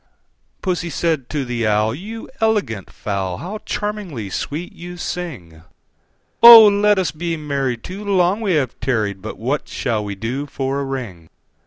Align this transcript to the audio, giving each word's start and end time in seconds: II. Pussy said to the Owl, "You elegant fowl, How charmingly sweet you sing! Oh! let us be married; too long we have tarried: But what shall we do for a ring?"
II. 0.01 0.07
Pussy 0.63 0.89
said 0.89 1.29
to 1.29 1.45
the 1.45 1.67
Owl, 1.67 1.93
"You 1.93 2.27
elegant 2.39 2.89
fowl, 2.89 3.37
How 3.37 3.59
charmingly 3.67 4.31
sweet 4.31 4.73
you 4.73 4.97
sing! 4.97 5.61
Oh! 6.41 6.65
let 6.65 6.97
us 6.97 7.11
be 7.11 7.37
married; 7.37 7.83
too 7.83 8.03
long 8.03 8.41
we 8.41 8.53
have 8.53 8.79
tarried: 8.79 9.21
But 9.21 9.37
what 9.37 9.67
shall 9.69 10.03
we 10.03 10.15
do 10.15 10.47
for 10.47 10.79
a 10.79 10.83
ring?" 10.85 11.29